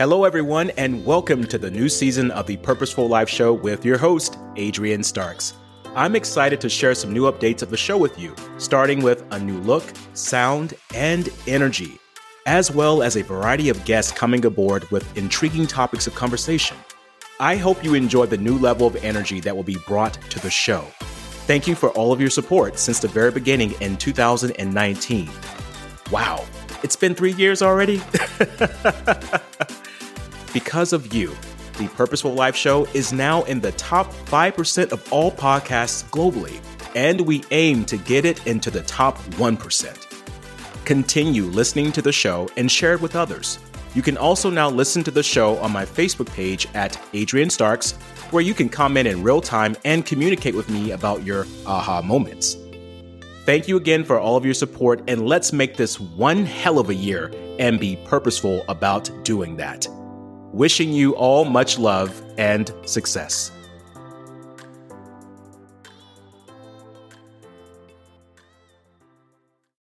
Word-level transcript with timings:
Hello, 0.00 0.24
everyone, 0.24 0.70
and 0.78 1.04
welcome 1.04 1.44
to 1.44 1.58
the 1.58 1.70
new 1.70 1.86
season 1.86 2.30
of 2.30 2.46
the 2.46 2.56
Purposeful 2.56 3.06
Life 3.06 3.28
Show 3.28 3.52
with 3.52 3.84
your 3.84 3.98
host, 3.98 4.38
Adrian 4.56 5.02
Starks. 5.02 5.52
I'm 5.94 6.16
excited 6.16 6.58
to 6.62 6.70
share 6.70 6.94
some 6.94 7.12
new 7.12 7.30
updates 7.30 7.60
of 7.60 7.68
the 7.68 7.76
show 7.76 7.98
with 7.98 8.18
you, 8.18 8.34
starting 8.56 9.02
with 9.02 9.22
a 9.30 9.38
new 9.38 9.58
look, 9.58 9.84
sound, 10.14 10.72
and 10.94 11.28
energy, 11.46 11.98
as 12.46 12.70
well 12.70 13.02
as 13.02 13.18
a 13.18 13.22
variety 13.22 13.68
of 13.68 13.84
guests 13.84 14.10
coming 14.10 14.42
aboard 14.46 14.90
with 14.90 15.18
intriguing 15.18 15.66
topics 15.66 16.06
of 16.06 16.14
conversation. 16.14 16.78
I 17.38 17.56
hope 17.56 17.84
you 17.84 17.92
enjoy 17.92 18.24
the 18.24 18.38
new 18.38 18.56
level 18.56 18.86
of 18.86 18.96
energy 19.04 19.38
that 19.40 19.54
will 19.54 19.64
be 19.64 19.76
brought 19.86 20.14
to 20.30 20.40
the 20.40 20.50
show. 20.50 20.80
Thank 21.46 21.66
you 21.66 21.74
for 21.74 21.90
all 21.90 22.10
of 22.10 22.22
your 22.22 22.30
support 22.30 22.78
since 22.78 23.00
the 23.00 23.08
very 23.08 23.32
beginning 23.32 23.74
in 23.82 23.98
2019. 23.98 25.30
Wow, 26.10 26.46
it's 26.82 26.96
been 26.96 27.14
three 27.14 27.34
years 27.34 27.60
already? 27.60 28.00
Because 30.52 30.92
of 30.92 31.14
you, 31.14 31.36
the 31.78 31.86
Purposeful 31.88 32.34
Life 32.34 32.56
Show 32.56 32.84
is 32.86 33.12
now 33.12 33.44
in 33.44 33.60
the 33.60 33.70
top 33.72 34.12
5% 34.12 34.90
of 34.90 35.12
all 35.12 35.30
podcasts 35.30 36.04
globally, 36.10 36.60
and 36.96 37.20
we 37.20 37.44
aim 37.52 37.84
to 37.84 37.96
get 37.96 38.24
it 38.24 38.44
into 38.48 38.70
the 38.70 38.82
top 38.82 39.16
1%. 39.34 40.06
Continue 40.84 41.44
listening 41.44 41.92
to 41.92 42.02
the 42.02 42.10
show 42.10 42.48
and 42.56 42.70
share 42.70 42.94
it 42.94 43.00
with 43.00 43.14
others. 43.14 43.60
You 43.94 44.02
can 44.02 44.16
also 44.16 44.50
now 44.50 44.68
listen 44.68 45.04
to 45.04 45.10
the 45.12 45.22
show 45.22 45.56
on 45.58 45.70
my 45.70 45.84
Facebook 45.84 46.32
page 46.34 46.66
at 46.74 47.00
Adrian 47.12 47.48
Starks, 47.48 47.92
where 48.32 48.42
you 48.42 48.54
can 48.54 48.68
comment 48.68 49.06
in 49.06 49.22
real 49.22 49.40
time 49.40 49.76
and 49.84 50.04
communicate 50.04 50.54
with 50.56 50.68
me 50.68 50.90
about 50.90 51.24
your 51.24 51.46
aha 51.64 52.02
moments. 52.02 52.56
Thank 53.46 53.68
you 53.68 53.76
again 53.76 54.04
for 54.04 54.18
all 54.18 54.36
of 54.36 54.44
your 54.44 54.54
support, 54.54 55.02
and 55.06 55.26
let's 55.26 55.52
make 55.52 55.76
this 55.76 55.98
one 56.00 56.44
hell 56.44 56.80
of 56.80 56.90
a 56.90 56.94
year 56.94 57.32
and 57.60 57.78
be 57.78 57.96
purposeful 58.04 58.64
about 58.68 59.10
doing 59.22 59.56
that. 59.56 59.86
Wishing 60.52 60.92
you 60.92 61.14
all 61.14 61.44
much 61.44 61.78
love 61.78 62.22
and 62.36 62.74
success. 62.84 63.52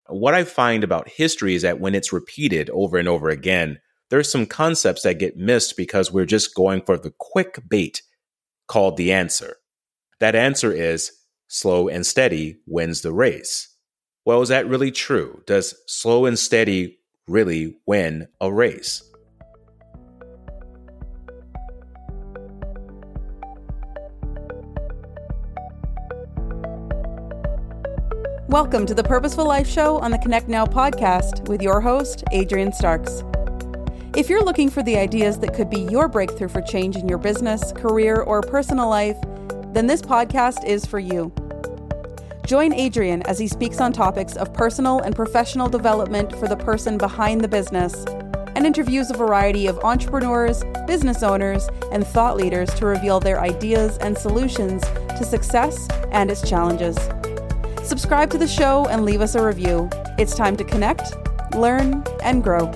What 0.07 0.33
I 0.33 0.43
find 0.43 0.83
about 0.83 1.07
history 1.07 1.55
is 1.55 1.61
that 1.61 1.79
when 1.79 1.95
it's 1.95 2.11
repeated 2.11 2.69
over 2.71 2.97
and 2.97 3.07
over 3.07 3.29
again, 3.29 3.79
there's 4.09 4.31
some 4.31 4.45
concepts 4.45 5.03
that 5.03 5.19
get 5.19 5.37
missed 5.37 5.77
because 5.77 6.11
we're 6.11 6.25
just 6.25 6.53
going 6.53 6.81
for 6.81 6.97
the 6.97 7.13
quick 7.17 7.61
bait 7.69 8.01
called 8.67 8.97
the 8.97 9.13
answer. 9.13 9.57
That 10.19 10.35
answer 10.35 10.71
is 10.71 11.11
slow 11.47 11.87
and 11.87 12.05
steady 12.05 12.57
wins 12.65 13.01
the 13.01 13.13
race. 13.13 13.73
Well, 14.25 14.41
is 14.41 14.49
that 14.49 14.67
really 14.67 14.91
true? 14.91 15.43
Does 15.45 15.75
slow 15.87 16.25
and 16.25 16.37
steady 16.37 16.99
really 17.27 17.77
win 17.85 18.27
a 18.41 18.51
race? 18.51 19.03
Welcome 28.59 28.87
to 28.87 28.95
the 28.95 29.03
Purposeful 29.03 29.45
Life 29.45 29.67
Show 29.67 29.99
on 29.99 30.09
the 30.09 30.17
Connect 30.17 30.47
Now 30.47 30.65
podcast 30.65 31.47
with 31.47 31.61
your 31.61 31.79
host, 31.79 32.23
Adrian 32.31 32.73
Starks. 32.73 33.23
If 34.15 34.31
you're 34.31 34.43
looking 34.43 34.71
for 34.71 34.81
the 34.81 34.97
ideas 34.97 35.37
that 35.37 35.53
could 35.53 35.69
be 35.69 35.81
your 35.81 36.07
breakthrough 36.07 36.47
for 36.47 36.63
change 36.63 36.95
in 36.95 37.07
your 37.07 37.19
business, 37.19 37.71
career, 37.73 38.15
or 38.21 38.41
personal 38.41 38.89
life, 38.89 39.15
then 39.73 39.85
this 39.85 40.01
podcast 40.01 40.65
is 40.65 40.87
for 40.87 40.97
you. 40.97 41.31
Join 42.47 42.73
Adrian 42.73 43.21
as 43.27 43.37
he 43.37 43.47
speaks 43.47 43.79
on 43.79 43.93
topics 43.93 44.35
of 44.35 44.51
personal 44.55 45.01
and 45.01 45.15
professional 45.15 45.69
development 45.69 46.31
for 46.37 46.47
the 46.47 46.57
person 46.57 46.97
behind 46.97 47.41
the 47.41 47.47
business 47.47 48.05
and 48.55 48.65
interviews 48.65 49.11
a 49.11 49.15
variety 49.15 49.67
of 49.67 49.77
entrepreneurs, 49.81 50.63
business 50.87 51.21
owners, 51.21 51.69
and 51.91 52.07
thought 52.07 52.35
leaders 52.35 52.73
to 52.73 52.87
reveal 52.87 53.19
their 53.19 53.39
ideas 53.39 53.99
and 53.99 54.17
solutions 54.17 54.81
to 55.09 55.23
success 55.23 55.87
and 56.11 56.31
its 56.31 56.41
challenges. 56.49 56.97
Subscribe 57.87 58.29
to 58.31 58.37
the 58.37 58.47
show 58.49 58.85
and 58.89 59.05
leave 59.05 59.21
us 59.21 59.35
a 59.35 59.41
review. 59.41 59.89
It's 60.17 60.35
time 60.35 60.57
to 60.57 60.65
connect, 60.65 61.13
learn, 61.55 62.03
and 62.21 62.43
grow. 62.43 62.69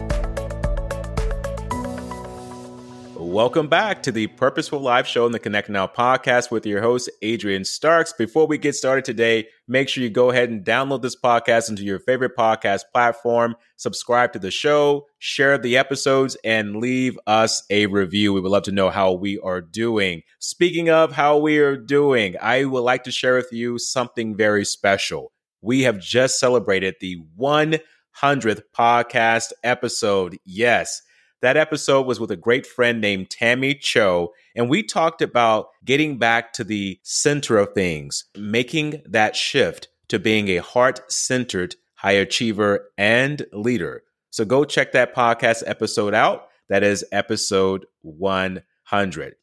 Welcome 3.31 3.69
back 3.69 4.03
to 4.03 4.12
the 4.12 4.28
Purposeful 4.28 4.81
Life 4.81 5.08
Show 5.08 5.25
in 5.25 5.31
the 5.31 5.40
Connect 5.40 5.69
Now 5.69 5.88
podcast 5.88 6.52
with 6.52 6.66
your 6.66 6.81
host, 6.81 7.09
Adrian 7.22 7.64
Starks. 7.64 8.12
Before 8.12 8.46
we 8.46 8.58
get 8.58 8.75
started 8.75 9.06
today, 9.06 9.47
make 9.69 9.88
sure 9.88 10.03
you 10.03 10.09
go 10.09 10.31
ahead 10.31 10.50
and 10.50 10.66
download 10.66 11.02
this 11.02 11.16
podcast 11.16 11.69
into 11.69 11.86
your 11.86 12.00
favorite 12.00 12.36
podcast 12.38 12.81
platform, 12.92 13.56
subscribe 13.78 14.34
to 14.34 14.40
the 14.40 14.52
show, 14.52 15.08
share 15.19 15.58
the 15.58 15.78
episodes, 15.78 16.36
and 16.44 16.75
leave 16.75 17.18
us 17.25 17.64
a 17.69 17.86
review. 17.86 18.34
We 18.34 18.42
would 18.42 18.52
love 18.52 18.64
to 18.64 18.74
know 18.74 18.90
how 18.90 19.14
we 19.14 19.40
are 19.40 19.62
doing. 19.62 20.24
Speaking 20.40 20.90
of 20.90 21.13
how 21.13 21.38
we 21.38 21.59
are 21.59 21.78
doing, 21.78 22.36
I 22.42 22.66
would 22.66 22.81
like 22.81 23.06
to 23.06 23.12
share 23.12 23.36
with 23.36 23.53
you 23.53 23.80
something 23.80 24.36
very 24.36 24.66
special. 24.66 25.31
We 25.62 25.84
have 25.84 26.00
just 26.00 26.38
celebrated 26.38 26.96
the 27.00 27.24
100th 27.40 28.63
podcast 28.78 29.53
episode. 29.63 30.38
Yes. 30.44 31.02
That 31.41 31.57
episode 31.57 32.06
was 32.06 32.19
with 32.19 32.29
a 32.29 32.35
great 32.35 32.68
friend 32.68 33.02
named 33.02 33.31
Tammy 33.31 33.74
Cho, 33.74 34.31
and 34.56 34.69
we 34.69 34.84
talked 34.84 35.24
about 35.24 35.69
getting 35.84 36.19
back 36.19 36.53
to 36.53 36.63
the 36.63 37.00
center 37.02 37.57
of 37.57 37.74
things, 37.74 38.25
making 38.38 39.02
that 39.07 39.35
shift 39.35 39.88
to 40.09 40.19
being 40.19 40.50
a 40.50 40.57
heart 40.57 41.12
centered 41.12 41.75
high 41.96 42.12
achiever 42.12 42.90
and 42.96 43.46
leader. 43.53 44.03
So 44.30 44.46
go 44.46 44.66
check 44.66 44.91
that 44.91 45.16
podcast 45.16 45.63
episode 45.66 46.13
out. 46.13 46.47
That 46.69 46.84
is 46.84 47.03
episode 47.12 47.88
100. 48.01 49.35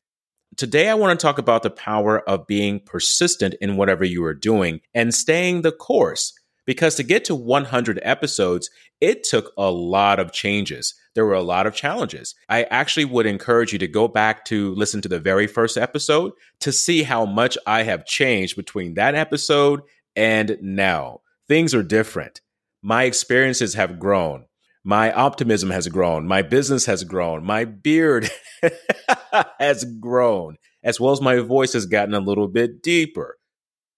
Today, 0.57 0.89
I 0.89 0.95
want 0.95 1.19
to 1.19 1.25
talk 1.25 1.39
about 1.39 1.63
the 1.63 1.71
power 1.71 2.21
of 2.29 2.47
being 2.47 2.81
persistent 2.81 3.55
in 3.61 3.77
whatever 3.77 4.05
you 4.05 4.25
are 4.25 4.35
doing 4.35 4.81
and 4.95 5.13
staying 5.13 5.63
the 5.63 5.73
course. 5.73 6.33
Because 6.69 6.95
to 6.95 7.03
get 7.03 7.25
to 7.25 7.35
100 7.35 7.99
episodes, 8.05 8.71
it 9.01 9.25
took 9.25 9.53
a 9.59 9.73
lot 9.73 10.21
of 10.21 10.31
changes 10.31 10.95
there 11.19 11.27
were 11.27 11.35
a 11.35 11.43
lot 11.43 11.67
of 11.67 11.75
challenges. 11.75 12.37
I 12.49 12.63
actually 12.63 13.07
would 13.07 13.27
encourage 13.27 13.73
you 13.73 13.79
to 13.81 13.89
go 13.89 14.07
back 14.07 14.45
to 14.45 14.73
listen 14.77 15.01
to 15.01 15.09
the 15.09 15.19
very 15.19 15.49
first 15.49 15.77
episode 15.77 16.31
to 16.61 16.71
see 16.71 17.03
how 17.03 17.27
much 17.27 17.59
I 17.67 17.83
have 17.83 18.07
changed 18.07 18.55
between 18.55 18.95
that 18.95 19.17
episode 19.17 19.81
and 20.15 20.57
now. 20.63 21.23
Things 21.49 21.75
are 21.75 21.83
different. 21.83 22.41
My 22.83 23.03
experiences 23.03 23.75
have 23.75 23.99
grown. 23.99 24.45
My 24.85 25.11
optimism 25.13 25.71
has 25.71 25.89
grown. 25.89 26.25
My 26.29 26.43
business 26.43 26.87
has 26.87 27.03
grown. 27.03 27.45
My 27.45 27.65
beard 27.65 28.31
has 29.59 29.85
grown, 29.99 30.57
as 30.85 31.01
well 31.01 31.11
as 31.11 31.21
my 31.21 31.41
voice 31.41 31.73
has 31.73 31.87
gotten 31.87 32.15
a 32.15 32.21
little 32.21 32.47
bit 32.47 32.81
deeper. 32.81 33.38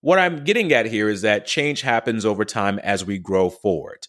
What 0.03 0.19
I'm 0.19 0.45
getting 0.45 0.73
at 0.73 0.87
here 0.87 1.09
is 1.09 1.23
that 1.23 1.47
change 1.47 1.83
happens 1.83 2.25
over 2.25 2.45
time 2.45 2.79
as 2.79 3.05
we 3.05 3.19
grow 3.19 3.51
forward 3.51 4.07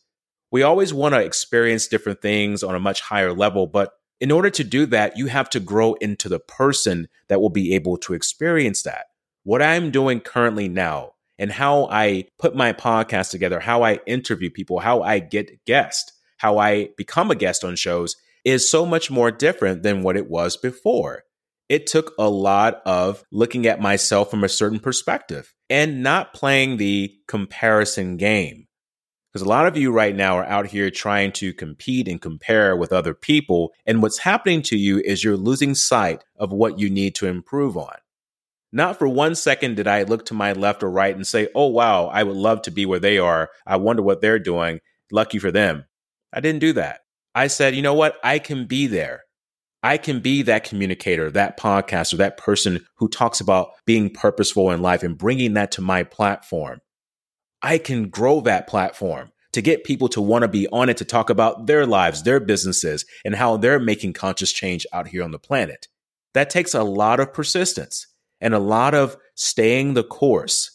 we 0.52 0.63
always 0.63 0.94
want 0.94 1.16
to 1.16 1.22
experience 1.22 1.88
different 1.88 2.22
things 2.22 2.62
on 2.62 2.75
a 2.75 2.79
much 2.79 3.02
higher 3.02 3.34
level. 3.34 3.66
But 3.66 3.94
in 4.19 4.31
order 4.31 4.50
to 4.51 4.63
do 4.63 4.85
that, 4.88 5.18
you 5.18 5.28
have 5.28 5.50
to 5.51 5.59
grow 5.59 5.94
into 5.96 6.30
the 6.30 6.40
person 6.40 7.07
that 7.30 7.41
will 7.41 7.50
be 7.50 7.74
able 7.74 7.97
to 8.00 8.13
experience 8.13 8.84
that. 8.84 9.06
What 9.44 9.62
I'm 9.62 9.90
doing 9.90 10.19
currently 10.19 10.68
now 10.68 11.13
and 11.40 11.51
how 11.51 11.88
I 11.90 12.25
put 12.38 12.56
my 12.56 12.74
podcast 12.74 13.31
together, 13.31 13.62
how 13.62 13.81
I 13.81 14.00
interview 14.06 14.51
people, 14.51 14.80
how 14.80 15.01
I 15.01 15.19
get 15.19 15.66
guests, 15.66 16.12
how 16.38 16.57
I 16.57 16.90
become 16.97 17.31
a 17.31 17.35
guest 17.35 17.63
on 17.63 17.75
shows 17.75 18.16
is 18.44 18.69
so 18.69 18.85
much 18.85 19.09
more 19.09 19.31
different 19.31 19.84
than 19.84 20.03
what 20.03 20.18
it 20.18 20.30
was 20.30 20.57
before. 20.57 21.24
It 21.72 21.88
took 21.88 22.14
a 22.20 22.30
lot 22.30 22.82
of 22.86 23.24
looking 23.32 23.66
at 23.66 23.80
myself 23.80 24.30
from 24.30 24.44
a 24.44 24.50
certain 24.50 24.82
perspective 24.82 25.54
and 25.70 26.04
not 26.04 26.34
playing 26.34 26.76
the 26.76 27.14
comparison 27.30 28.18
game. 28.18 28.68
Because 29.32 29.46
a 29.46 29.48
lot 29.48 29.66
of 29.66 29.78
you 29.78 29.94
right 29.94 30.14
now 30.14 30.38
are 30.38 30.44
out 30.44 30.68
here 30.68 30.90
trying 30.90 31.31
to 31.31 31.54
compete 31.54 32.10
and 32.10 32.22
compare 32.22 32.76
with 32.76 32.92
other 32.92 33.14
people. 33.14 33.72
And 33.86 34.02
what's 34.02 34.18
happening 34.18 34.62
to 34.64 34.76
you 34.76 35.00
is 35.00 35.24
you're 35.24 35.38
losing 35.38 35.74
sight 35.74 36.25
of 36.36 36.51
what 36.51 36.78
you 36.78 36.90
need 36.90 37.16
to 37.16 37.28
improve 37.28 37.78
on. 37.78 37.95
Not 38.74 39.00
for 39.00 39.07
one 39.07 39.34
second 39.34 39.78
did 39.78 39.88
I 39.88 40.04
look 40.04 40.25
to 40.25 40.34
my 40.34 40.51
left 40.51 40.84
or 40.84 40.92
right 40.92 41.16
and 41.16 41.25
say, 41.25 41.48
oh, 41.56 41.68
wow, 41.68 42.07
I 42.07 42.24
would 42.24 42.36
love 42.36 42.63
to 42.63 42.72
be 42.72 42.86
where 42.86 43.00
they 43.00 43.18
are. 43.18 43.50
I 43.66 43.78
wonder 43.78 44.01
what 44.01 44.19
they're 44.19 44.40
doing. 44.40 44.81
Lucky 45.10 45.40
for 45.40 45.51
them. 45.51 45.86
I 46.34 46.42
didn't 46.42 46.60
do 46.60 46.74
that. 46.74 47.00
I 47.34 47.48
said, 47.48 47.78
you 47.78 47.81
know 47.81 47.94
what? 47.94 48.18
I 48.25 48.40
can 48.40 48.66
be 48.66 48.88
there. 48.88 49.22
I 49.83 49.98
can 49.98 50.19
be 50.19 50.44
that 50.44 50.63
communicator, 50.63 51.31
that 51.31 51.60
podcaster, 51.60 52.18
that 52.18 52.38
person 52.38 52.86
who 52.98 53.07
talks 53.07 53.39
about 53.39 53.72
being 53.86 54.12
purposeful 54.12 54.72
in 54.72 54.81
life 54.81 55.01
and 55.01 55.18
bringing 55.18 55.54
that 55.54 55.72
to 55.74 55.81
my 55.81 56.04
platform. 56.04 56.81
I 57.63 57.78
can 57.78 58.10
grow 58.10 58.42
that 58.42 58.68
platform 58.68 59.31
to 59.54 59.62
get 59.62 59.83
people 59.83 60.07
to 60.10 60.22
want 60.22 60.44
to 60.44 60.48
be 60.48 60.68
on 60.69 60.89
it 60.89 60.98
to 60.98 61.06
talk 61.06 61.30
about 61.30 61.68
their 61.68 61.86
lives, 61.86 62.24
their 62.24 62.39
businesses, 62.39 63.06
and 63.25 63.36
how 63.36 63.57
they're 63.57 63.80
making 63.80 64.13
conscious 64.13 64.51
change 64.51 64.86
out 64.94 65.07
here 65.07 65.24
on 65.24 65.31
the 65.31 65.39
planet. 65.39 65.88
That 66.33 66.50
takes 66.50 66.74
a 66.74 66.83
lot 66.83 67.19
of 67.19 67.33
persistence 67.33 68.07
and 68.39 68.54
a 68.54 68.60
lot 68.60 68.94
of 68.94 69.18
staying 69.36 69.94
the 69.94 70.04
course. 70.04 70.70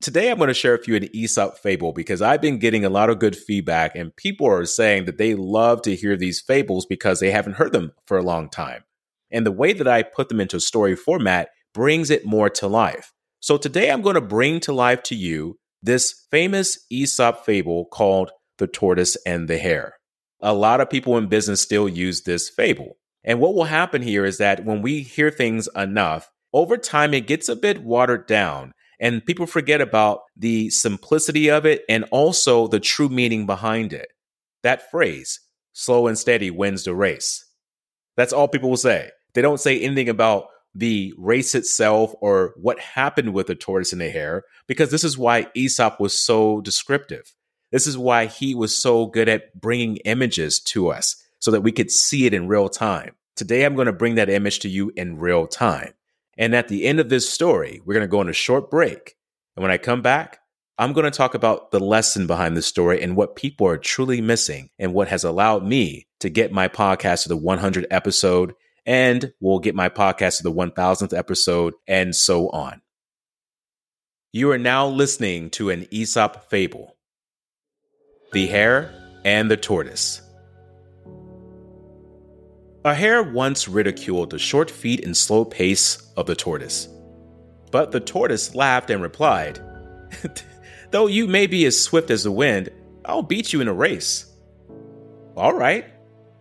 Today, 0.00 0.30
I'm 0.30 0.38
going 0.38 0.46
to 0.46 0.54
share 0.54 0.76
with 0.76 0.86
you 0.86 0.94
an 0.94 1.08
Aesop 1.12 1.58
fable 1.58 1.92
because 1.92 2.22
I've 2.22 2.40
been 2.40 2.60
getting 2.60 2.84
a 2.84 2.88
lot 2.88 3.10
of 3.10 3.18
good 3.18 3.34
feedback, 3.34 3.96
and 3.96 4.14
people 4.14 4.46
are 4.46 4.64
saying 4.64 5.06
that 5.06 5.18
they 5.18 5.34
love 5.34 5.82
to 5.82 5.96
hear 5.96 6.16
these 6.16 6.40
fables 6.40 6.86
because 6.86 7.18
they 7.18 7.32
haven't 7.32 7.56
heard 7.56 7.72
them 7.72 7.90
for 8.06 8.16
a 8.16 8.22
long 8.22 8.48
time. 8.48 8.84
And 9.32 9.44
the 9.44 9.50
way 9.50 9.72
that 9.72 9.88
I 9.88 10.04
put 10.04 10.28
them 10.28 10.40
into 10.40 10.60
story 10.60 10.94
format 10.94 11.48
brings 11.74 12.10
it 12.10 12.24
more 12.24 12.48
to 12.48 12.68
life. 12.68 13.12
So 13.40 13.56
today, 13.58 13.90
I'm 13.90 14.02
going 14.02 14.14
to 14.14 14.20
bring 14.20 14.60
to 14.60 14.72
life 14.72 15.02
to 15.04 15.16
you 15.16 15.58
this 15.82 16.26
famous 16.30 16.78
Aesop 16.90 17.44
fable 17.44 17.86
called 17.86 18.30
The 18.58 18.68
Tortoise 18.68 19.16
and 19.26 19.48
the 19.48 19.58
Hare. 19.58 19.94
A 20.40 20.54
lot 20.54 20.80
of 20.80 20.88
people 20.88 21.18
in 21.18 21.26
business 21.26 21.60
still 21.60 21.88
use 21.88 22.22
this 22.22 22.48
fable. 22.48 22.98
And 23.24 23.40
what 23.40 23.54
will 23.54 23.64
happen 23.64 24.02
here 24.02 24.24
is 24.24 24.38
that 24.38 24.64
when 24.64 24.80
we 24.80 25.02
hear 25.02 25.32
things 25.32 25.68
enough, 25.74 26.30
over 26.52 26.76
time 26.76 27.14
it 27.14 27.26
gets 27.26 27.48
a 27.48 27.56
bit 27.56 27.82
watered 27.82 28.28
down 28.28 28.72
and 29.00 29.24
people 29.24 29.46
forget 29.46 29.80
about 29.80 30.20
the 30.36 30.70
simplicity 30.70 31.50
of 31.50 31.66
it 31.66 31.82
and 31.88 32.04
also 32.10 32.66
the 32.66 32.80
true 32.80 33.08
meaning 33.08 33.46
behind 33.46 33.92
it. 33.92 34.08
That 34.62 34.90
phrase, 34.90 35.40
slow 35.72 36.06
and 36.06 36.18
steady 36.18 36.50
wins 36.50 36.84
the 36.84 36.94
race. 36.94 37.44
That's 38.16 38.32
all 38.32 38.48
people 38.48 38.70
will 38.70 38.76
say. 38.76 39.10
They 39.34 39.42
don't 39.42 39.60
say 39.60 39.80
anything 39.80 40.08
about 40.08 40.46
the 40.74 41.12
race 41.16 41.54
itself 41.54 42.14
or 42.20 42.54
what 42.56 42.78
happened 42.78 43.32
with 43.32 43.46
the 43.46 43.54
tortoise 43.54 43.92
and 43.92 44.00
the 44.00 44.10
hare, 44.10 44.44
because 44.66 44.90
this 44.90 45.04
is 45.04 45.16
why 45.16 45.46
Aesop 45.54 46.00
was 46.00 46.24
so 46.24 46.60
descriptive. 46.60 47.32
This 47.70 47.86
is 47.86 47.98
why 47.98 48.26
he 48.26 48.54
was 48.54 48.80
so 48.80 49.06
good 49.06 49.28
at 49.28 49.58
bringing 49.58 49.96
images 49.98 50.60
to 50.60 50.88
us 50.88 51.16
so 51.38 51.50
that 51.50 51.60
we 51.60 51.72
could 51.72 51.90
see 51.90 52.26
it 52.26 52.34
in 52.34 52.48
real 52.48 52.68
time. 52.68 53.14
Today, 53.36 53.64
I'm 53.64 53.76
going 53.76 53.86
to 53.86 53.92
bring 53.92 54.16
that 54.16 54.30
image 54.30 54.60
to 54.60 54.68
you 54.68 54.90
in 54.96 55.18
real 55.18 55.46
time. 55.46 55.92
And 56.38 56.54
at 56.54 56.68
the 56.68 56.86
end 56.86 57.00
of 57.00 57.08
this 57.08 57.28
story, 57.28 57.82
we're 57.84 57.94
going 57.94 58.06
to 58.06 58.10
go 58.10 58.20
on 58.20 58.28
a 58.28 58.32
short 58.32 58.70
break. 58.70 59.16
And 59.56 59.62
when 59.62 59.72
I 59.72 59.76
come 59.76 60.00
back, 60.00 60.38
I'm 60.78 60.92
going 60.92 61.04
to 61.04 61.10
talk 61.10 61.34
about 61.34 61.72
the 61.72 61.80
lesson 61.80 62.28
behind 62.28 62.56
the 62.56 62.62
story 62.62 63.02
and 63.02 63.16
what 63.16 63.34
people 63.34 63.66
are 63.66 63.76
truly 63.76 64.20
missing 64.20 64.70
and 64.78 64.94
what 64.94 65.08
has 65.08 65.24
allowed 65.24 65.64
me 65.64 66.06
to 66.20 66.30
get 66.30 66.52
my 66.52 66.68
podcast 66.68 67.24
to 67.24 67.28
the 67.28 67.36
100 67.36 67.86
episode 67.90 68.54
and 68.86 69.32
we'll 69.40 69.58
get 69.58 69.74
my 69.74 69.88
podcast 69.88 70.38
to 70.38 70.44
the 70.44 70.52
1000th 70.52 71.16
episode 71.16 71.74
and 71.86 72.14
so 72.14 72.48
on. 72.50 72.80
You 74.32 74.52
are 74.52 74.58
now 74.58 74.86
listening 74.86 75.50
to 75.50 75.70
an 75.70 75.86
Aesop 75.90 76.48
fable 76.48 76.96
The 78.32 78.46
Hare 78.46 78.94
and 79.24 79.50
the 79.50 79.56
Tortoise. 79.56 80.22
Hare 82.94 83.22
once 83.22 83.68
ridiculed 83.68 84.30
the 84.30 84.38
short 84.38 84.70
feet 84.70 85.04
and 85.04 85.16
slow 85.16 85.44
pace 85.44 86.10
of 86.16 86.26
the 86.26 86.36
tortoise. 86.36 86.88
But 87.70 87.92
the 87.92 88.00
tortoise 88.00 88.54
laughed 88.54 88.90
and 88.90 89.02
replied, 89.02 89.60
Though 90.90 91.06
you 91.06 91.26
may 91.26 91.46
be 91.46 91.66
as 91.66 91.80
swift 91.80 92.10
as 92.10 92.24
the 92.24 92.32
wind, 92.32 92.70
I'll 93.04 93.22
beat 93.22 93.52
you 93.52 93.60
in 93.60 93.68
a 93.68 93.72
race. 93.72 94.32
All 95.36 95.52
right, 95.52 95.86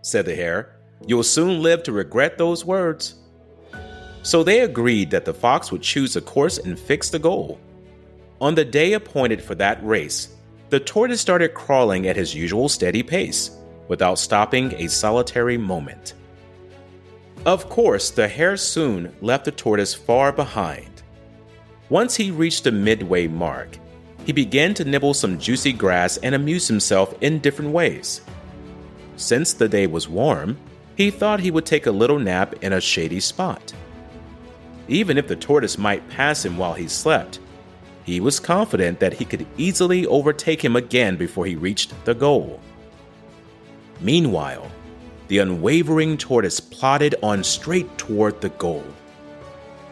said 0.01 0.25
the 0.25 0.35
hare. 0.35 0.79
You'll 1.05 1.23
soon 1.23 1.61
live 1.61 1.83
to 1.83 1.91
regret 1.91 2.37
those 2.37 2.65
words. 2.65 3.15
So 4.23 4.43
they 4.43 4.61
agreed 4.61 5.11
that 5.11 5.25
the 5.25 5.33
fox 5.33 5.71
would 5.71 5.81
choose 5.81 6.15
a 6.15 6.21
course 6.21 6.57
and 6.57 6.77
fix 6.77 7.09
the 7.09 7.19
goal. 7.19 7.59
On 8.41 8.55
the 8.55 8.65
day 8.65 8.93
appointed 8.93 9.41
for 9.41 9.55
that 9.55 9.83
race, 9.85 10.35
the 10.69 10.79
tortoise 10.79 11.21
started 11.21 11.53
crawling 11.53 12.07
at 12.07 12.15
his 12.15 12.35
usual 12.35 12.67
steady 12.69 13.03
pace, 13.03 13.51
without 13.87 14.19
stopping 14.19 14.73
a 14.73 14.89
solitary 14.89 15.57
moment. 15.57 16.13
Of 17.47 17.69
course, 17.69 18.09
the 18.09 18.27
hare 18.27 18.57
soon 18.57 19.15
left 19.21 19.45
the 19.45 19.53
tortoise 19.53 19.93
far 19.93 20.33
behind. 20.33 21.01
Once 21.87 22.17
he 22.17 22.29
reached 22.29 22.65
the 22.65 22.73
midway 22.73 23.27
mark, 23.27 23.77
he 24.25 24.33
began 24.33 24.73
to 24.73 24.83
nibble 24.83 25.13
some 25.13 25.39
juicy 25.39 25.71
grass 25.71 26.17
and 26.17 26.35
amuse 26.35 26.67
himself 26.67 27.15
in 27.21 27.39
different 27.39 27.71
ways. 27.71 28.19
Since 29.15 29.53
the 29.53 29.69
day 29.69 29.87
was 29.87 30.09
warm, 30.09 30.57
he 30.97 31.09
thought 31.09 31.39
he 31.39 31.49
would 31.49 31.65
take 31.65 31.85
a 31.85 31.91
little 31.91 32.19
nap 32.19 32.53
in 32.61 32.73
a 32.73 32.81
shady 32.81 33.21
spot. 33.21 33.71
Even 34.89 35.17
if 35.17 35.29
the 35.29 35.35
tortoise 35.37 35.77
might 35.77 36.09
pass 36.09 36.43
him 36.43 36.57
while 36.57 36.73
he 36.73 36.89
slept, 36.89 37.39
he 38.03 38.19
was 38.19 38.41
confident 38.41 38.99
that 38.99 39.13
he 39.13 39.23
could 39.23 39.47
easily 39.55 40.05
overtake 40.07 40.61
him 40.61 40.75
again 40.75 41.15
before 41.15 41.45
he 41.45 41.55
reached 41.55 41.93
the 42.03 42.13
goal. 42.13 42.59
Meanwhile, 44.01 44.69
the 45.27 45.39
unwavering 45.39 46.17
tortoise 46.17 46.59
plodded 46.59 47.15
on 47.21 47.43
straight 47.43 47.97
toward 47.97 48.39
the 48.41 48.49
goal. 48.49 48.83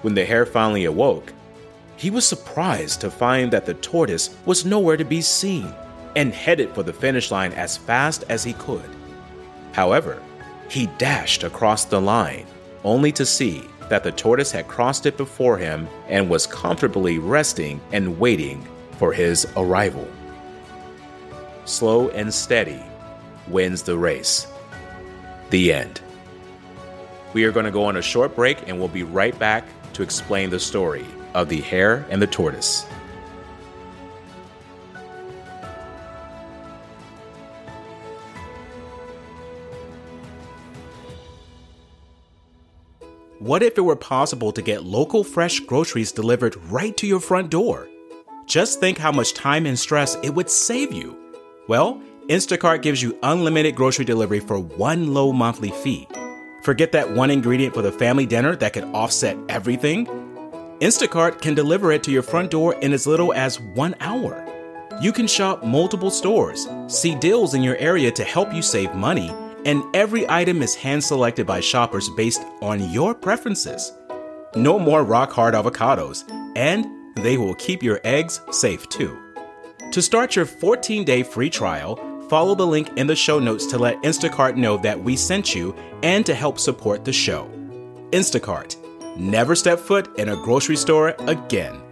When 0.02 0.14
the 0.14 0.26
hare 0.26 0.46
finally 0.46 0.86
awoke, 0.86 1.34
he 1.98 2.10
was 2.10 2.28
surprised 2.28 3.02
to 3.02 3.12
find 3.12 3.52
that 3.52 3.66
the 3.66 3.74
tortoise 3.76 4.36
was 4.46 4.66
nowhere 4.66 4.98
to 4.98 5.06
be 5.06 5.22
seen 5.22 5.74
and 6.16 6.34
headed 6.34 6.74
for 6.74 6.84
the 6.84 6.94
finish 6.94 7.32
line 7.32 7.52
as 7.54 7.78
fast 7.78 8.24
as 8.30 8.44
he 8.44 8.54
could. 8.54 8.90
However, 9.74 10.22
he 10.70 10.88
dashed 10.98 11.44
across 11.44 11.86
the 11.86 12.00
line, 12.00 12.46
only 12.84 13.12
to 13.14 13.26
see 13.26 13.64
that 13.90 14.04
the 14.04 14.12
tortoise 14.12 14.52
had 14.52 14.68
crossed 14.68 15.06
it 15.06 15.18
before 15.18 15.58
him 15.58 15.88
and 16.08 16.30
was 16.30 16.48
comfortably 16.48 17.20
resting 17.20 17.80
and 17.92 18.20
waiting 18.20 18.66
for 18.98 19.14
his 19.14 19.48
arrival. 19.58 20.08
Slow 21.66 22.10
and 22.10 22.34
steady 22.34 22.82
wins 23.48 23.84
the 23.84 23.98
race. 23.98 24.48
The 25.50 25.74
end. 25.74 26.02
We 27.34 27.44
are 27.44 27.52
going 27.52 27.66
to 27.66 27.72
go 27.72 27.86
on 27.86 27.98
a 27.98 28.02
short 28.02 28.36
break 28.36 28.68
and 28.68 28.80
we'll 28.80 28.88
be 28.88 29.04
right 29.04 29.38
back 29.38 29.66
to 29.94 30.04
explain 30.04 30.50
the 30.50 30.60
story 30.60 31.06
of 31.34 31.50
the 31.50 31.62
hare 31.62 32.06
and 32.10 32.22
the 32.22 32.28
tortoise. 32.28 32.86
What 43.40 43.62
if 43.62 43.78
it 43.78 43.82
were 43.82 43.96
possible 43.96 44.52
to 44.54 44.62
get 44.62 44.86
local 44.86 45.24
fresh 45.24 45.60
groceries 45.60 46.12
delivered 46.12 46.56
right 46.72 46.98
to 46.98 47.06
your 47.06 47.20
front 47.20 47.52
door? 47.52 47.88
Just 48.48 48.80
think 48.80 48.98
how 48.98 49.12
much 49.12 49.34
time 49.34 49.66
and 49.66 49.78
stress 49.78 50.18
it 50.24 50.32
would 50.32 50.50
save 50.50 50.92
you. 50.92 51.16
Well, 51.68 52.02
Instacart 52.30 52.82
gives 52.82 53.04
you 53.04 53.16
unlimited 53.22 53.76
grocery 53.76 54.04
delivery 54.04 54.40
for 54.40 54.58
one 54.58 55.14
low 55.14 55.32
monthly 55.32 55.70
fee. 55.70 56.08
Forget 56.64 56.92
that 56.92 57.12
one 57.12 57.30
ingredient 57.30 57.76
for 57.76 57.84
the 57.84 57.92
family 57.92 58.26
dinner 58.26 58.56
that 58.56 58.74
could 58.74 58.86
offset 58.86 59.38
everything? 59.48 60.08
Instacart 60.80 61.40
can 61.40 61.54
deliver 61.54 61.92
it 61.92 62.02
to 62.02 62.10
your 62.10 62.24
front 62.24 62.50
door 62.50 62.74
in 62.82 62.94
as 62.94 63.06
little 63.06 63.32
as 63.32 63.60
one 63.60 63.94
hour. 64.00 64.44
You 65.00 65.12
can 65.12 65.28
shop 65.28 65.64
multiple 65.64 66.10
stores, 66.10 66.68
see 66.88 67.14
deals 67.14 67.54
in 67.54 67.62
your 67.62 67.78
area 67.78 68.12
to 68.14 68.24
help 68.24 68.52
you 68.56 68.64
save 68.64 68.96
money, 68.96 69.30
and 69.64 69.84
every 69.96 70.28
item 70.28 70.64
is 70.64 70.74
hand 70.74 71.04
selected 71.04 71.46
by 71.46 71.60
shoppers 71.60 72.10
based 72.18 72.42
on 72.60 72.90
your 72.90 73.14
preferences. 73.14 73.94
No 74.56 74.80
more 74.80 75.04
rock 75.04 75.32
hard 75.32 75.54
avocados, 75.54 76.24
and 76.56 76.88
they 77.18 77.38
will 77.38 77.54
keep 77.54 77.84
your 77.84 78.02
eggs 78.04 78.42
safe 78.50 78.90
too. 78.90 79.16
To 79.92 80.02
start 80.02 80.36
your 80.36 80.46
14 80.46 81.06
day 81.06 81.22
free 81.22 81.50
trial, 81.50 82.00
follow 82.36 82.54
the 82.54 82.68
link 82.68 82.92
in 82.98 83.08
the 83.08 83.16
show 83.16 83.40
notes 83.40 83.66
to 83.66 83.78
let 83.78 83.96
Instacart 84.04 84.58
know 84.58 84.76
that 84.76 85.02
we 85.02 85.16
sent 85.16 85.56
you 85.56 85.74
and 86.04 86.26
to 86.26 86.36
help 86.36 86.60
support 86.60 87.06
the 87.06 87.14
show. 87.14 87.50
Instacart. 88.12 88.76
Never 89.16 89.56
step 89.56 89.80
foot 89.80 90.20
in 90.20 90.28
a 90.28 90.36
grocery 90.36 90.76
store 90.76 91.16
again. 91.20 91.85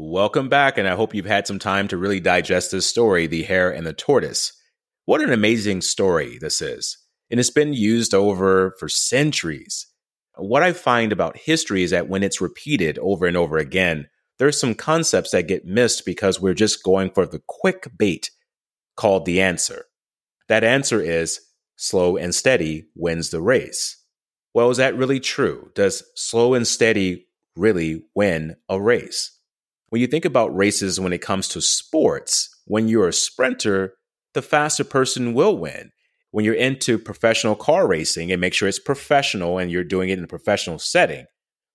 Welcome 0.00 0.48
back, 0.48 0.78
and 0.78 0.86
I 0.86 0.94
hope 0.94 1.12
you've 1.12 1.26
had 1.26 1.48
some 1.48 1.58
time 1.58 1.88
to 1.88 1.96
really 1.96 2.20
digest 2.20 2.70
this 2.70 2.86
story 2.86 3.26
The 3.26 3.42
Hare 3.42 3.68
and 3.68 3.84
the 3.84 3.92
Tortoise. 3.92 4.52
What 5.06 5.20
an 5.20 5.32
amazing 5.32 5.80
story 5.80 6.38
this 6.38 6.62
is. 6.62 6.96
And 7.32 7.40
it's 7.40 7.50
been 7.50 7.72
used 7.72 8.14
over 8.14 8.76
for 8.78 8.88
centuries. 8.88 9.88
What 10.36 10.62
I 10.62 10.72
find 10.72 11.10
about 11.10 11.36
history 11.36 11.82
is 11.82 11.90
that 11.90 12.08
when 12.08 12.22
it's 12.22 12.40
repeated 12.40 12.96
over 13.00 13.26
and 13.26 13.36
over 13.36 13.58
again, 13.58 14.06
there's 14.38 14.60
some 14.60 14.76
concepts 14.76 15.32
that 15.32 15.48
get 15.48 15.64
missed 15.64 16.06
because 16.06 16.40
we're 16.40 16.54
just 16.54 16.84
going 16.84 17.10
for 17.10 17.26
the 17.26 17.42
quick 17.48 17.88
bait 17.98 18.30
called 18.96 19.26
the 19.26 19.40
answer. 19.40 19.86
That 20.46 20.62
answer 20.62 21.00
is 21.00 21.40
slow 21.74 22.16
and 22.16 22.32
steady 22.32 22.86
wins 22.94 23.30
the 23.30 23.42
race. 23.42 23.96
Well, 24.54 24.70
is 24.70 24.76
that 24.76 24.96
really 24.96 25.18
true? 25.18 25.72
Does 25.74 26.04
slow 26.14 26.54
and 26.54 26.68
steady 26.68 27.26
really 27.56 28.04
win 28.14 28.54
a 28.68 28.80
race? 28.80 29.37
When 29.90 30.00
you 30.00 30.06
think 30.06 30.24
about 30.24 30.54
races 30.54 31.00
when 31.00 31.12
it 31.12 31.22
comes 31.22 31.48
to 31.48 31.60
sports, 31.60 32.54
when 32.66 32.88
you're 32.88 33.08
a 33.08 33.12
sprinter, 33.12 33.94
the 34.34 34.42
faster 34.42 34.84
person 34.84 35.32
will 35.34 35.56
win. 35.56 35.90
when 36.30 36.44
you're 36.44 36.54
into 36.54 36.98
professional 36.98 37.54
car 37.54 37.86
racing 37.86 38.30
and 38.30 38.40
make 38.40 38.54
sure 38.54 38.68
it's 38.68 38.78
professional 38.78 39.58
and 39.58 39.70
you're 39.70 39.84
doing 39.84 40.10
it 40.10 40.18
in 40.18 40.24
a 40.24 40.28
professional 40.28 40.78
setting, 40.78 41.26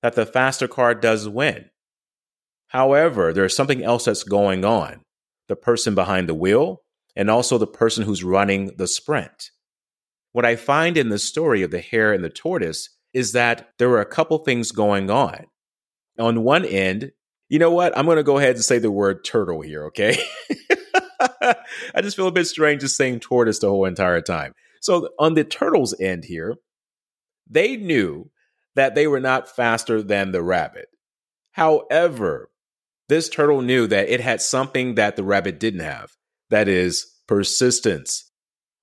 that 0.01 0.13
the 0.13 0.25
faster 0.25 0.67
car 0.67 0.93
does 0.93 1.27
win. 1.27 1.69
However, 2.67 3.33
there's 3.33 3.55
something 3.55 3.83
else 3.83 4.05
that's 4.05 4.23
going 4.23 4.65
on 4.65 5.01
the 5.49 5.55
person 5.55 5.93
behind 5.93 6.29
the 6.29 6.33
wheel 6.33 6.81
and 7.15 7.29
also 7.29 7.57
the 7.57 7.67
person 7.67 8.05
who's 8.05 8.23
running 8.23 8.71
the 8.77 8.87
sprint. 8.87 9.51
What 10.31 10.45
I 10.45 10.55
find 10.55 10.97
in 10.97 11.09
the 11.09 11.19
story 11.19 11.61
of 11.61 11.69
the 11.69 11.81
hare 11.81 12.13
and 12.13 12.23
the 12.23 12.29
tortoise 12.29 12.89
is 13.13 13.33
that 13.33 13.69
there 13.77 13.89
were 13.89 14.01
a 14.01 14.05
couple 14.05 14.37
things 14.39 14.71
going 14.71 15.11
on. 15.11 15.45
On 16.17 16.43
one 16.43 16.63
end, 16.65 17.11
you 17.53 17.59
know 17.59 17.69
what? 17.69 17.95
I'm 17.95 18.05
going 18.05 18.17
to 18.17 18.23
go 18.23 18.39
ahead 18.39 18.55
and 18.55 18.65
say 18.65 18.79
the 18.79 18.89
word 18.89 19.23
turtle 19.23 19.61
here, 19.61 19.85
okay? 19.85 20.17
I 21.93 22.01
just 22.01 22.15
feel 22.15 22.25
a 22.25 22.31
bit 22.31 22.47
strange 22.47 22.81
just 22.81 22.97
saying 22.97 23.19
tortoise 23.19 23.59
the 23.59 23.69
whole 23.69 23.85
entire 23.85 24.21
time. 24.21 24.53
So, 24.81 25.09
on 25.19 25.35
the 25.35 25.43
turtle's 25.43 25.93
end 25.99 26.25
here, 26.25 26.55
they 27.47 27.77
knew 27.77 28.31
that 28.73 28.95
they 28.95 29.05
were 29.05 29.19
not 29.19 29.55
faster 29.55 30.01
than 30.01 30.31
the 30.31 30.41
rabbit. 30.41 30.87
However, 31.51 32.49
this 33.07 33.29
turtle 33.29 33.61
knew 33.61 33.85
that 33.85 34.09
it 34.09 34.19
had 34.19 34.41
something 34.41 34.95
that 34.95 35.15
the 35.15 35.23
rabbit 35.23 35.59
didn't 35.59 35.81
have 35.81 36.09
that 36.49 36.67
is, 36.67 37.05
persistence, 37.27 38.31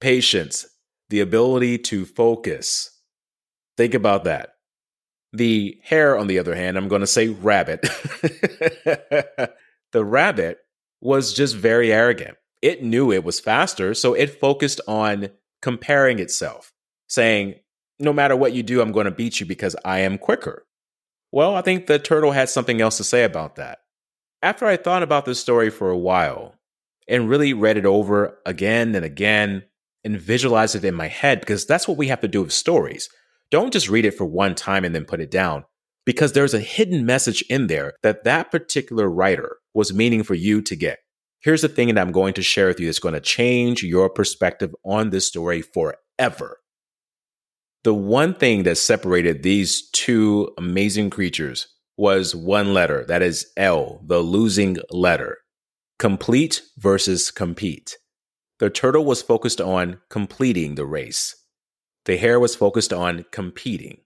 patience, 0.00 0.64
the 1.08 1.18
ability 1.18 1.76
to 1.78 2.04
focus. 2.06 2.88
Think 3.76 3.94
about 3.94 4.22
that. 4.22 4.50
The 5.32 5.78
hare, 5.84 6.18
on 6.18 6.26
the 6.26 6.38
other 6.38 6.54
hand, 6.54 6.76
I'm 6.76 6.88
going 6.88 7.02
to 7.02 7.06
say 7.06 7.28
rabbit. 7.28 7.82
the 9.92 10.04
rabbit 10.04 10.58
was 11.00 11.32
just 11.34 11.56
very 11.56 11.92
arrogant. 11.92 12.36
It 12.62 12.82
knew 12.82 13.12
it 13.12 13.24
was 13.24 13.40
faster, 13.40 13.94
so 13.94 14.14
it 14.14 14.40
focused 14.40 14.80
on 14.86 15.30
comparing 15.62 16.18
itself, 16.18 16.72
saying, 17.08 17.54
No 17.98 18.12
matter 18.12 18.36
what 18.36 18.52
you 18.52 18.62
do, 18.62 18.80
I'm 18.80 18.92
going 18.92 19.06
to 19.06 19.10
beat 19.10 19.40
you 19.40 19.46
because 19.46 19.76
I 19.84 20.00
am 20.00 20.18
quicker. 20.18 20.66
Well, 21.32 21.54
I 21.54 21.62
think 21.62 21.86
the 21.86 21.98
turtle 21.98 22.32
had 22.32 22.48
something 22.48 22.80
else 22.80 22.96
to 22.96 23.04
say 23.04 23.24
about 23.24 23.56
that. 23.56 23.78
After 24.42 24.66
I 24.66 24.76
thought 24.76 25.02
about 25.02 25.26
this 25.26 25.38
story 25.38 25.70
for 25.70 25.90
a 25.90 25.98
while 25.98 26.54
and 27.06 27.28
really 27.28 27.52
read 27.52 27.76
it 27.76 27.86
over 27.86 28.38
again 28.44 28.94
and 28.94 29.04
again 29.04 29.64
and 30.02 30.20
visualized 30.20 30.74
it 30.74 30.84
in 30.84 30.94
my 30.94 31.08
head, 31.08 31.40
because 31.40 31.66
that's 31.66 31.86
what 31.86 31.98
we 31.98 32.08
have 32.08 32.20
to 32.22 32.28
do 32.28 32.42
with 32.42 32.52
stories. 32.52 33.08
Don't 33.50 33.72
just 33.72 33.88
read 33.88 34.04
it 34.04 34.16
for 34.16 34.24
one 34.24 34.54
time 34.54 34.84
and 34.84 34.94
then 34.94 35.04
put 35.04 35.20
it 35.20 35.30
down, 35.30 35.64
because 36.06 36.32
there's 36.32 36.54
a 36.54 36.60
hidden 36.60 37.04
message 37.04 37.42
in 37.50 37.66
there 37.66 37.94
that 38.02 38.24
that 38.24 38.50
particular 38.50 39.10
writer 39.10 39.56
was 39.74 39.92
meaning 39.92 40.22
for 40.22 40.34
you 40.34 40.62
to 40.62 40.76
get. 40.76 40.98
Here's 41.42 41.62
the 41.62 41.68
thing 41.68 41.88
that 41.88 41.98
I'm 41.98 42.12
going 42.12 42.34
to 42.34 42.42
share 42.42 42.68
with 42.68 42.80
you 42.80 42.86
that's 42.86 42.98
going 42.98 43.14
to 43.14 43.20
change 43.20 43.82
your 43.82 44.10
perspective 44.10 44.74
on 44.84 45.10
this 45.10 45.26
story 45.26 45.62
forever. 45.62 46.58
The 47.82 47.94
one 47.94 48.34
thing 48.34 48.64
that 48.64 48.76
separated 48.76 49.42
these 49.42 49.88
two 49.90 50.50
amazing 50.58 51.08
creatures 51.10 51.66
was 51.96 52.34
one 52.34 52.74
letter, 52.74 53.04
that 53.06 53.22
is 53.22 53.50
L, 53.56 54.02
the 54.06 54.18
losing 54.18 54.76
letter. 54.90 55.38
Complete 55.98 56.62
versus 56.78 57.30
compete. 57.30 57.96
The 58.58 58.68
turtle 58.68 59.06
was 59.06 59.22
focused 59.22 59.60
on 59.60 60.00
completing 60.10 60.74
the 60.74 60.84
race. 60.84 61.34
The 62.04 62.16
hare 62.16 62.40
was 62.40 62.54
focused 62.54 62.92
on 62.92 63.24
competing. 63.30 63.98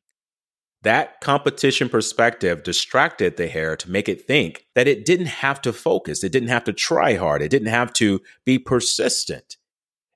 That 0.82 1.20
competition 1.20 1.88
perspective 1.88 2.62
distracted 2.62 3.36
the 3.36 3.46
hare 3.46 3.76
to 3.76 3.90
make 3.90 4.08
it 4.08 4.26
think 4.26 4.66
that 4.74 4.86
it 4.86 5.06
didn't 5.06 5.26
have 5.26 5.62
to 5.62 5.72
focus, 5.72 6.22
it 6.22 6.32
didn't 6.32 6.50
have 6.50 6.64
to 6.64 6.72
try 6.72 7.14
hard, 7.16 7.40
it 7.40 7.48
didn't 7.48 7.68
have 7.68 7.92
to 7.94 8.20
be 8.44 8.58
persistent. 8.58 9.56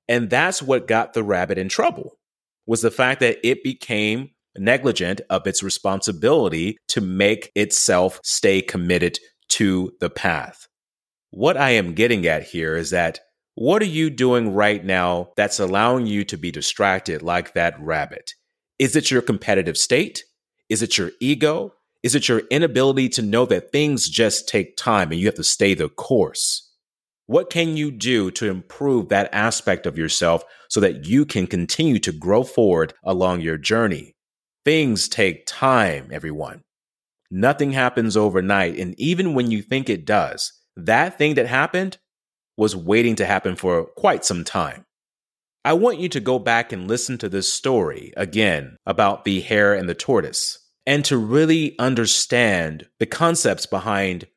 And 0.07 0.29
that's 0.29 0.61
what 0.61 0.87
got 0.87 1.13
the 1.13 1.23
rabbit 1.23 1.57
in 1.57 1.69
trouble. 1.69 2.19
Was 2.67 2.81
the 2.81 2.91
fact 2.91 3.19
that 3.21 3.37
it 3.43 3.63
became 3.63 4.29
negligent 4.57 5.21
of 5.29 5.47
its 5.47 5.63
responsibility 5.63 6.77
to 6.89 7.01
make 7.01 7.51
itself 7.55 8.19
stay 8.23 8.61
committed 8.61 9.19
to 9.49 9.91
the 9.99 10.09
path. 10.09 10.67
What 11.31 11.57
I 11.57 11.71
am 11.71 11.93
getting 11.93 12.25
at 12.25 12.43
here 12.43 12.75
is 12.75 12.89
that 12.91 13.19
what 13.59 13.81
are 13.81 13.85
you 13.85 14.09
doing 14.09 14.53
right 14.53 14.85
now 14.85 15.33
that's 15.35 15.59
allowing 15.59 16.05
you 16.05 16.23
to 16.23 16.37
be 16.37 16.49
distracted 16.49 17.21
like 17.21 17.55
that 17.55 17.77
rabbit? 17.81 18.31
Is 18.79 18.95
it 18.95 19.11
your 19.11 19.21
competitive 19.21 19.75
state? 19.75 20.23
Is 20.69 20.81
it 20.81 20.97
your 20.97 21.11
ego? 21.19 21.73
Is 22.01 22.15
it 22.15 22.29
your 22.29 22.43
inability 22.49 23.09
to 23.09 23.21
know 23.21 23.45
that 23.47 23.73
things 23.73 24.07
just 24.07 24.47
take 24.47 24.77
time 24.77 25.11
and 25.11 25.19
you 25.19 25.25
have 25.25 25.35
to 25.35 25.43
stay 25.43 25.73
the 25.73 25.89
course? 25.89 26.71
What 27.25 27.49
can 27.49 27.75
you 27.75 27.91
do 27.91 28.31
to 28.31 28.49
improve 28.49 29.09
that 29.09 29.29
aspect 29.33 29.85
of 29.85 29.97
yourself 29.97 30.45
so 30.69 30.79
that 30.79 31.05
you 31.05 31.25
can 31.25 31.45
continue 31.45 31.99
to 31.99 32.13
grow 32.13 32.43
forward 32.43 32.93
along 33.03 33.41
your 33.41 33.57
journey? 33.57 34.15
Things 34.63 35.09
take 35.09 35.45
time, 35.45 36.07
everyone. 36.13 36.61
Nothing 37.29 37.73
happens 37.73 38.15
overnight. 38.15 38.79
And 38.79 38.97
even 38.97 39.33
when 39.33 39.51
you 39.51 39.61
think 39.61 39.89
it 39.89 40.05
does, 40.05 40.53
that 40.77 41.17
thing 41.17 41.35
that 41.35 41.47
happened 41.47 41.97
was 42.59 42.75
waiting 42.75 43.15
to 43.15 43.25
happen 43.25 43.55
for 43.55 43.85
quite 43.85 44.25
some 44.25 44.43
time. 44.43 44.85
I 45.63 45.73
want 45.73 45.99
you 45.99 46.09
to 46.09 46.19
go 46.19 46.39
back 46.39 46.71
and 46.71 46.87
listen 46.87 47.17
to 47.19 47.29
this 47.29 47.51
story 47.51 48.13
again 48.17 48.75
about 48.85 49.23
the 49.23 49.39
hare 49.39 49.73
and 49.73 49.87
the 49.87 49.95
tortoise 49.95 50.59
and 50.85 51.05
to 51.05 51.17
really 51.17 51.77
understand 51.79 52.87
the 52.99 53.05
concepts 53.05 53.65
behind 53.65 54.27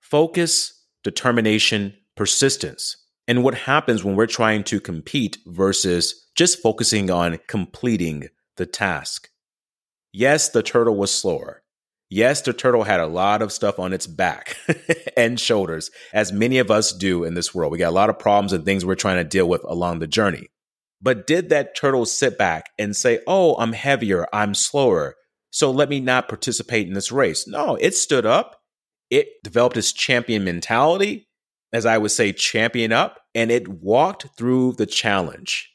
focus, 0.00 0.84
determination, 1.02 1.94
persistence, 2.14 2.96
and 3.26 3.42
what 3.42 3.54
happens 3.54 4.04
when 4.04 4.16
we're 4.16 4.26
trying 4.26 4.64
to 4.64 4.80
compete 4.80 5.38
versus 5.46 6.28
just 6.34 6.60
focusing 6.60 7.10
on 7.10 7.38
completing 7.48 8.28
the 8.56 8.66
task. 8.66 9.30
Yes, 10.12 10.50
the 10.50 10.62
turtle 10.62 10.96
was 10.96 11.10
slower. 11.10 11.62
Yes, 12.14 12.42
the 12.42 12.52
turtle 12.52 12.82
had 12.82 13.00
a 13.00 13.06
lot 13.06 13.40
of 13.40 13.52
stuff 13.52 13.78
on 13.78 13.94
its 13.94 14.06
back 14.06 14.58
and 15.16 15.40
shoulders, 15.40 15.90
as 16.12 16.30
many 16.30 16.58
of 16.58 16.70
us 16.70 16.92
do 16.92 17.24
in 17.24 17.32
this 17.32 17.54
world. 17.54 17.72
We 17.72 17.78
got 17.78 17.88
a 17.88 17.90
lot 17.90 18.10
of 18.10 18.18
problems 18.18 18.52
and 18.52 18.66
things 18.66 18.84
we're 18.84 18.96
trying 18.96 19.16
to 19.16 19.24
deal 19.24 19.48
with 19.48 19.64
along 19.64 20.00
the 20.00 20.06
journey. 20.06 20.50
But 21.00 21.26
did 21.26 21.48
that 21.48 21.74
turtle 21.74 22.04
sit 22.04 22.36
back 22.36 22.68
and 22.78 22.94
say, 22.94 23.20
Oh, 23.26 23.54
I'm 23.54 23.72
heavier, 23.72 24.26
I'm 24.30 24.54
slower, 24.54 25.14
so 25.50 25.70
let 25.70 25.88
me 25.88 26.00
not 26.00 26.28
participate 26.28 26.86
in 26.86 26.92
this 26.92 27.10
race? 27.10 27.48
No, 27.48 27.76
it 27.76 27.94
stood 27.94 28.26
up. 28.26 28.60
It 29.08 29.28
developed 29.42 29.78
its 29.78 29.90
champion 29.90 30.44
mentality, 30.44 31.28
as 31.72 31.86
I 31.86 31.96
would 31.96 32.10
say, 32.10 32.34
champion 32.34 32.92
up, 32.92 33.20
and 33.34 33.50
it 33.50 33.68
walked 33.68 34.36
through 34.36 34.74
the 34.74 34.84
challenge. 34.84 35.72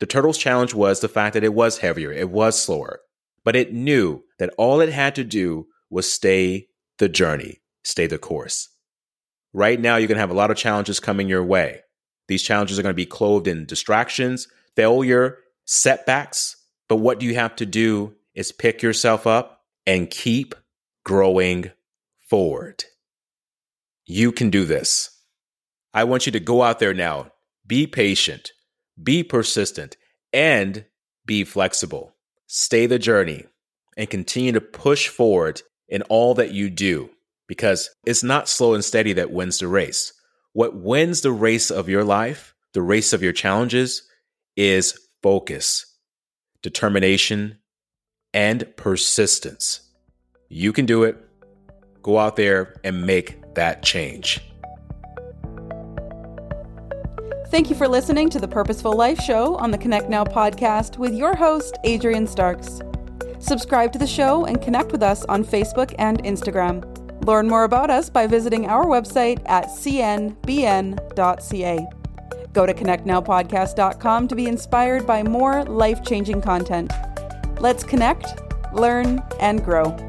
The 0.00 0.06
turtle's 0.06 0.38
challenge 0.38 0.74
was 0.74 0.98
the 0.98 1.08
fact 1.08 1.34
that 1.34 1.44
it 1.44 1.54
was 1.54 1.78
heavier, 1.78 2.10
it 2.10 2.30
was 2.30 2.60
slower, 2.60 2.98
but 3.48 3.56
it 3.56 3.72
knew 3.72 4.22
that 4.38 4.52
all 4.58 4.82
it 4.82 4.90
had 4.90 5.14
to 5.14 5.24
do 5.24 5.68
was 5.88 6.12
stay 6.12 6.68
the 6.98 7.08
journey, 7.08 7.62
stay 7.82 8.06
the 8.06 8.18
course. 8.18 8.68
Right 9.54 9.80
now, 9.80 9.96
you're 9.96 10.06
going 10.06 10.16
to 10.16 10.20
have 10.20 10.30
a 10.30 10.34
lot 10.34 10.50
of 10.50 10.58
challenges 10.58 11.00
coming 11.00 11.30
your 11.30 11.42
way. 11.42 11.80
These 12.26 12.42
challenges 12.42 12.78
are 12.78 12.82
going 12.82 12.92
to 12.92 12.94
be 12.94 13.06
clothed 13.06 13.48
in 13.48 13.64
distractions, 13.64 14.48
failure, 14.76 15.38
setbacks. 15.64 16.56
But 16.90 16.96
what 16.96 17.22
you 17.22 17.36
have 17.36 17.56
to 17.56 17.64
do 17.64 18.16
is 18.34 18.52
pick 18.52 18.82
yourself 18.82 19.26
up 19.26 19.62
and 19.86 20.10
keep 20.10 20.54
growing 21.06 21.70
forward. 22.28 22.84
You 24.04 24.30
can 24.30 24.50
do 24.50 24.66
this. 24.66 25.08
I 25.94 26.04
want 26.04 26.26
you 26.26 26.32
to 26.32 26.38
go 26.38 26.62
out 26.62 26.80
there 26.80 26.92
now, 26.92 27.32
be 27.66 27.86
patient, 27.86 28.52
be 29.02 29.22
persistent, 29.22 29.96
and 30.34 30.84
be 31.24 31.44
flexible. 31.44 32.12
Stay 32.50 32.86
the 32.86 32.98
journey 32.98 33.44
and 33.98 34.08
continue 34.08 34.52
to 34.52 34.60
push 34.60 35.08
forward 35.08 35.60
in 35.86 36.00
all 36.02 36.32
that 36.34 36.50
you 36.50 36.70
do 36.70 37.10
because 37.46 37.90
it's 38.06 38.22
not 38.22 38.48
slow 38.48 38.72
and 38.72 38.82
steady 38.82 39.12
that 39.12 39.30
wins 39.30 39.58
the 39.58 39.68
race. 39.68 40.14
What 40.54 40.74
wins 40.74 41.20
the 41.20 41.30
race 41.30 41.70
of 41.70 41.90
your 41.90 42.04
life, 42.04 42.54
the 42.72 42.80
race 42.80 43.12
of 43.12 43.22
your 43.22 43.34
challenges, 43.34 44.02
is 44.56 44.98
focus, 45.22 45.84
determination, 46.62 47.58
and 48.32 48.64
persistence. 48.76 49.80
You 50.48 50.72
can 50.72 50.86
do 50.86 51.04
it. 51.04 51.18
Go 52.02 52.18
out 52.18 52.36
there 52.36 52.80
and 52.82 53.06
make 53.06 53.54
that 53.56 53.82
change. 53.82 54.40
Thank 57.50 57.70
you 57.70 57.76
for 57.76 57.88
listening 57.88 58.28
to 58.30 58.38
the 58.38 58.46
Purposeful 58.46 58.92
Life 58.92 59.20
Show 59.20 59.56
on 59.56 59.70
the 59.70 59.78
Connect 59.78 60.10
Now 60.10 60.22
podcast 60.22 60.98
with 60.98 61.14
your 61.14 61.34
host, 61.34 61.78
Adrian 61.82 62.26
Starks. 62.26 62.82
Subscribe 63.38 63.90
to 63.92 63.98
the 63.98 64.06
show 64.06 64.44
and 64.44 64.60
connect 64.60 64.92
with 64.92 65.02
us 65.02 65.24
on 65.24 65.42
Facebook 65.42 65.94
and 65.98 66.22
Instagram. 66.24 66.84
Learn 67.24 67.48
more 67.48 67.64
about 67.64 67.88
us 67.88 68.10
by 68.10 68.26
visiting 68.26 68.66
our 68.66 68.84
website 68.84 69.40
at 69.46 69.68
cnbn.ca. 69.68 70.36
Go 72.52 72.66
to 72.66 72.74
connectnowpodcast.com 72.74 74.28
to 74.28 74.34
be 74.36 74.46
inspired 74.46 75.06
by 75.06 75.22
more 75.22 75.64
life 75.64 76.04
changing 76.04 76.42
content. 76.42 76.92
Let's 77.60 77.82
connect, 77.82 78.42
learn, 78.74 79.22
and 79.40 79.64
grow. 79.64 80.07